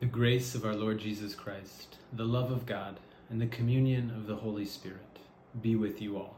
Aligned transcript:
The 0.00 0.06
grace 0.06 0.54
of 0.54 0.64
our 0.64 0.74
Lord 0.74 0.96
Jesus 0.98 1.34
Christ, 1.34 1.98
the 2.10 2.24
love 2.24 2.50
of 2.50 2.64
God, 2.64 2.98
and 3.28 3.38
the 3.38 3.46
communion 3.46 4.08
of 4.08 4.26
the 4.26 4.36
Holy 4.36 4.64
Spirit 4.64 5.18
be 5.60 5.76
with 5.76 6.00
you 6.00 6.16
all. 6.16 6.36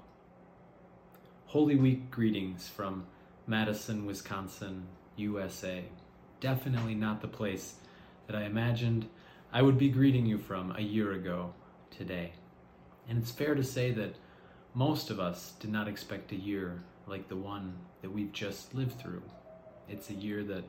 Holy 1.47 1.77
Week 1.77 2.11
greetings 2.11 2.67
from 2.67 3.07
Madison, 3.47 4.05
Wisconsin, 4.05 4.89
USA. 5.15 5.85
Definitely 6.41 6.97
not 6.97 7.21
the 7.21 7.29
place 7.29 7.77
that 8.27 8.35
I 8.35 8.47
imagined 8.47 9.09
I 9.53 9.63
would 9.63 9.79
be 9.79 9.91
greeting 9.91 10.27
you 10.27 10.39
from 10.39 10.75
a 10.77 10.83
year 10.83 11.13
ago 11.13 11.55
today. 11.97 12.33
And 13.09 13.17
it's 13.17 13.31
fair 13.31 13.55
to 13.55 13.63
say 13.63 13.93
that 13.93 14.17
most 14.75 15.09
of 15.09 15.21
us 15.21 15.53
did 15.61 15.71
not 15.71 15.87
expect 15.87 16.33
a 16.33 16.37
year 16.37 16.83
like 17.07 17.29
the 17.29 17.37
one 17.37 17.75
that 18.01 18.11
we've 18.11 18.33
just 18.33 18.75
lived 18.75 19.01
through. 19.01 19.23
It's 19.89 20.11
a 20.11 20.15
year 20.15 20.43
that 20.43 20.65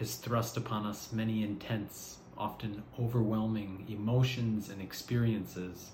has 0.00 0.14
thrust 0.14 0.56
upon 0.56 0.86
us 0.86 1.12
many 1.12 1.42
intense, 1.42 2.16
often 2.38 2.82
overwhelming 2.98 3.84
emotions 3.86 4.70
and 4.70 4.80
experiences 4.80 5.90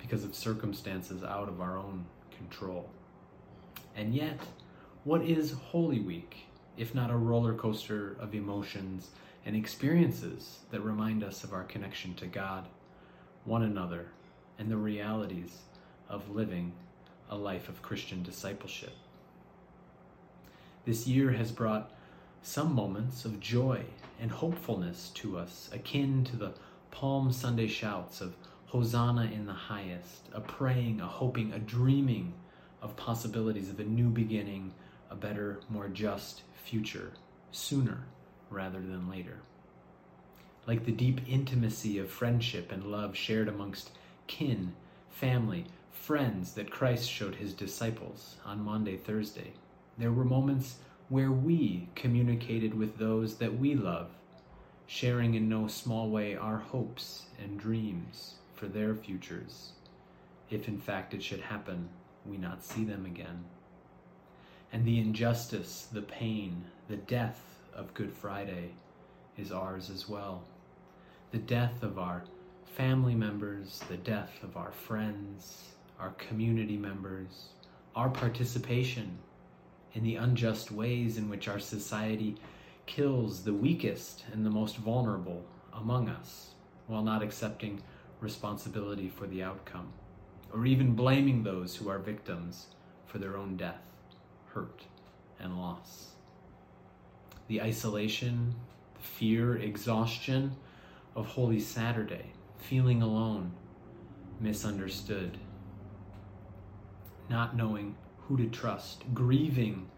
because 0.00 0.24
of 0.24 0.34
circumstances 0.34 1.22
out 1.22 1.50
of 1.50 1.60
our 1.60 1.76
own 1.76 2.06
control. 2.34 2.88
And 3.94 4.14
yet, 4.14 4.40
what 5.04 5.22
is 5.22 5.52
Holy 5.52 6.00
Week 6.00 6.46
if 6.78 6.94
not 6.94 7.10
a 7.10 7.16
roller 7.16 7.52
coaster 7.52 8.16
of 8.18 8.34
emotions 8.34 9.10
and 9.44 9.54
experiences 9.54 10.60
that 10.70 10.80
remind 10.80 11.22
us 11.22 11.44
of 11.44 11.52
our 11.52 11.64
connection 11.64 12.14
to 12.14 12.26
God, 12.26 12.66
one 13.44 13.62
another, 13.62 14.06
and 14.58 14.70
the 14.70 14.78
realities 14.78 15.58
of 16.08 16.34
living 16.34 16.72
a 17.28 17.36
life 17.36 17.68
of 17.68 17.82
Christian 17.82 18.22
discipleship? 18.22 18.94
This 20.86 21.06
year 21.06 21.32
has 21.32 21.52
brought 21.52 21.92
some 22.42 22.74
moments 22.74 23.24
of 23.24 23.40
joy 23.40 23.82
and 24.20 24.30
hopefulness 24.30 25.10
to 25.14 25.38
us, 25.38 25.70
akin 25.72 26.24
to 26.24 26.36
the 26.36 26.52
Palm 26.90 27.32
Sunday 27.32 27.68
shouts 27.68 28.20
of 28.20 28.34
Hosanna 28.66 29.30
in 29.32 29.46
the 29.46 29.52
highest, 29.52 30.28
a 30.32 30.40
praying, 30.40 31.00
a 31.00 31.06
hoping, 31.06 31.52
a 31.52 31.58
dreaming 31.58 32.34
of 32.80 32.96
possibilities 32.96 33.70
of 33.70 33.78
a 33.78 33.84
new 33.84 34.08
beginning, 34.08 34.72
a 35.10 35.14
better, 35.14 35.60
more 35.68 35.88
just 35.88 36.42
future, 36.64 37.12
sooner 37.50 38.06
rather 38.50 38.80
than 38.80 39.10
later. 39.10 39.38
Like 40.66 40.84
the 40.84 40.92
deep 40.92 41.20
intimacy 41.28 41.98
of 41.98 42.10
friendship 42.10 42.72
and 42.72 42.84
love 42.84 43.16
shared 43.16 43.48
amongst 43.48 43.90
kin, 44.26 44.74
family, 45.10 45.66
friends 45.90 46.54
that 46.54 46.70
Christ 46.70 47.08
showed 47.08 47.36
his 47.36 47.52
disciples 47.52 48.36
on 48.44 48.64
Maundy, 48.64 48.96
Thursday, 48.96 49.52
there 49.98 50.12
were 50.12 50.24
moments 50.24 50.76
where 51.12 51.30
we 51.30 51.86
communicated 51.94 52.72
with 52.72 52.96
those 52.96 53.34
that 53.34 53.58
we 53.58 53.74
love, 53.74 54.08
sharing 54.86 55.34
in 55.34 55.46
no 55.46 55.66
small 55.66 56.08
way 56.08 56.34
our 56.34 56.56
hopes 56.56 57.24
and 57.38 57.60
dreams 57.60 58.36
for 58.54 58.64
their 58.64 58.94
futures, 58.94 59.72
if 60.48 60.68
in 60.68 60.78
fact 60.78 61.12
it 61.12 61.22
should 61.22 61.42
happen 61.42 61.86
we 62.24 62.38
not 62.38 62.64
see 62.64 62.82
them 62.82 63.04
again. 63.04 63.44
And 64.72 64.86
the 64.86 65.00
injustice, 65.00 65.86
the 65.92 66.00
pain, 66.00 66.64
the 66.88 66.96
death 66.96 67.42
of 67.74 67.92
Good 67.92 68.14
Friday 68.14 68.70
is 69.36 69.52
ours 69.52 69.90
as 69.90 70.08
well. 70.08 70.42
The 71.30 71.36
death 71.36 71.82
of 71.82 71.98
our 71.98 72.22
family 72.64 73.14
members, 73.14 73.82
the 73.90 73.98
death 73.98 74.32
of 74.42 74.56
our 74.56 74.72
friends, 74.72 75.64
our 76.00 76.12
community 76.12 76.78
members, 76.78 77.48
our 77.94 78.08
participation 78.08 79.18
in 79.94 80.02
the 80.02 80.16
unjust 80.16 80.70
ways 80.70 81.18
in 81.18 81.28
which 81.28 81.48
our 81.48 81.58
society 81.58 82.36
kills 82.86 83.44
the 83.44 83.54
weakest 83.54 84.24
and 84.32 84.44
the 84.44 84.50
most 84.50 84.76
vulnerable 84.76 85.44
among 85.72 86.08
us 86.08 86.50
while 86.86 87.02
not 87.02 87.22
accepting 87.22 87.82
responsibility 88.20 89.08
for 89.08 89.26
the 89.26 89.42
outcome, 89.42 89.92
or 90.52 90.66
even 90.66 90.94
blaming 90.94 91.42
those 91.42 91.76
who 91.76 91.88
are 91.88 91.98
victims 91.98 92.66
for 93.06 93.18
their 93.18 93.36
own 93.36 93.56
death, 93.56 93.82
hurt, 94.48 94.82
and 95.40 95.58
loss. 95.58 96.12
The 97.48 97.60
isolation, 97.60 98.54
the 98.94 99.00
fear, 99.00 99.56
exhaustion 99.56 100.56
of 101.14 101.26
Holy 101.26 101.60
Saturday, 101.60 102.32
feeling 102.58 103.02
alone, 103.02 103.52
misunderstood, 104.40 105.38
not 107.28 107.56
knowing 107.56 107.96
who 108.26 108.36
to 108.36 108.46
trust, 108.48 109.02
grieving 109.14 109.88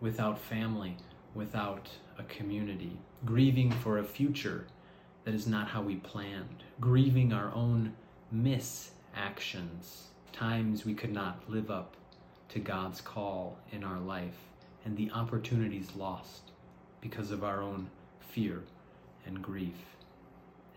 without 0.00 0.38
family, 0.38 0.96
without 1.34 1.88
a 2.18 2.22
community, 2.24 2.98
grieving 3.24 3.70
for 3.70 3.98
a 3.98 4.04
future 4.04 4.66
that 5.24 5.34
is 5.34 5.46
not 5.46 5.68
how 5.68 5.82
we 5.82 5.96
planned, 5.96 6.64
grieving 6.80 7.32
our 7.32 7.52
own 7.54 7.94
misactions, 8.32 10.08
times 10.32 10.84
we 10.84 10.94
could 10.94 11.12
not 11.12 11.42
live 11.48 11.70
up 11.70 11.96
to 12.48 12.58
God's 12.58 13.00
call 13.00 13.58
in 13.72 13.84
our 13.84 13.98
life, 13.98 14.38
and 14.84 14.96
the 14.96 15.10
opportunities 15.12 15.94
lost 15.96 16.50
because 17.00 17.30
of 17.30 17.44
our 17.44 17.62
own 17.62 17.88
fear 18.20 18.62
and 19.26 19.42
grief. 19.42 19.96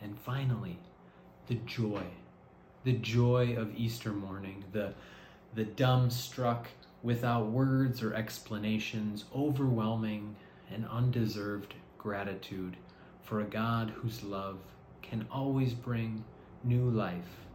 And 0.02 0.18
finally, 0.20 0.78
the 1.48 1.56
joy, 1.56 2.04
the 2.84 2.94
joy 2.94 3.56
of 3.58 3.76
Easter 3.76 4.12
morning, 4.12 4.64
the, 4.72 4.94
the 5.56 5.64
dumb 5.64 6.10
struck 6.10 6.68
without 7.04 7.48
words 7.48 8.02
or 8.02 8.14
explanations, 8.14 9.26
overwhelming 9.36 10.36
and 10.72 10.88
undeserved 10.88 11.76
gratitude 11.98 12.76
for 13.22 13.42
a 13.42 13.46
God 13.46 13.92
whose 13.92 14.24
love 14.24 14.58
can 15.02 15.28
always 15.32 15.74
bring 15.74 16.24
new 16.64 16.90
life 16.90 17.46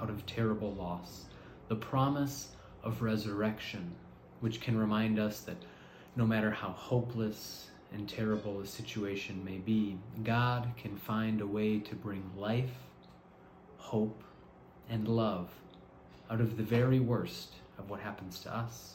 out 0.00 0.10
of 0.10 0.26
terrible 0.26 0.72
loss, 0.74 1.26
the 1.68 1.76
promise 1.76 2.48
of 2.82 3.02
resurrection, 3.02 3.94
which 4.40 4.60
can 4.60 4.76
remind 4.76 5.18
us 5.18 5.40
that 5.42 5.56
no 6.16 6.26
matter 6.26 6.50
how 6.50 6.70
hopeless 6.70 7.68
and 7.92 8.08
terrible 8.08 8.60
a 8.60 8.66
situation 8.66 9.44
may 9.44 9.58
be, 9.58 9.96
God 10.24 10.72
can 10.76 10.96
find 10.96 11.40
a 11.40 11.46
way 11.46 11.78
to 11.78 11.94
bring 11.94 12.28
life, 12.36 12.74
hope, 13.76 14.22
and 14.90 15.06
love 15.06 15.48
out 16.30 16.40
of 16.40 16.56
the 16.56 16.62
very 16.62 17.00
worst 17.00 17.52
of 17.78 17.90
what 17.90 18.00
happens 18.00 18.40
to 18.40 18.54
us 18.54 18.94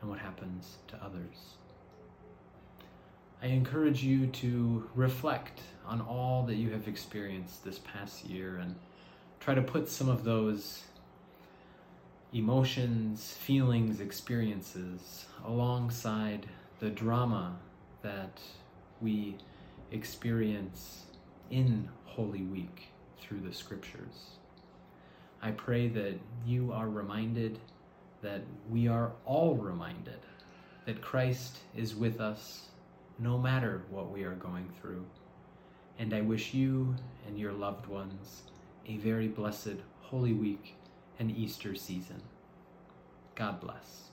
and 0.00 0.10
what 0.10 0.18
happens 0.18 0.76
to 0.88 0.96
others. 1.04 1.54
I 3.42 3.46
encourage 3.46 4.02
you 4.02 4.26
to 4.26 4.88
reflect 4.94 5.60
on 5.86 6.00
all 6.00 6.44
that 6.44 6.56
you 6.56 6.70
have 6.70 6.86
experienced 6.86 7.64
this 7.64 7.78
past 7.78 8.26
year 8.26 8.56
and 8.56 8.74
try 9.40 9.54
to 9.54 9.62
put 9.62 9.88
some 9.88 10.08
of 10.08 10.24
those 10.24 10.82
emotions, 12.32 13.32
feelings, 13.32 14.00
experiences 14.00 15.24
alongside 15.44 16.46
the 16.78 16.90
drama 16.90 17.56
that 18.02 18.40
we 19.00 19.36
experience 19.90 21.04
in 21.50 21.88
Holy 22.04 22.42
Week 22.42 22.88
through 23.20 23.40
the 23.40 23.52
scriptures. 23.52 24.39
I 25.42 25.52
pray 25.52 25.88
that 25.88 26.18
you 26.46 26.72
are 26.72 26.88
reminded 26.88 27.58
that 28.22 28.42
we 28.68 28.88
are 28.88 29.12
all 29.24 29.54
reminded 29.54 30.20
that 30.84 31.00
Christ 31.00 31.58
is 31.74 31.94
with 31.94 32.20
us 32.20 32.66
no 33.18 33.38
matter 33.38 33.82
what 33.90 34.10
we 34.10 34.24
are 34.24 34.34
going 34.34 34.68
through. 34.80 35.04
And 35.98 36.12
I 36.14 36.20
wish 36.20 36.54
you 36.54 36.94
and 37.26 37.38
your 37.38 37.52
loved 37.52 37.86
ones 37.86 38.42
a 38.86 38.96
very 38.98 39.28
blessed 39.28 39.76
Holy 40.00 40.32
Week 40.32 40.74
and 41.18 41.30
Easter 41.30 41.74
season. 41.74 42.22
God 43.34 43.60
bless. 43.60 44.09